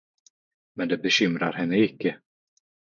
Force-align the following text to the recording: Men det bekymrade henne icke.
Men 0.73 0.87
det 0.89 0.97
bekymrade 0.97 1.57
henne 1.57 1.77
icke. 1.83 2.19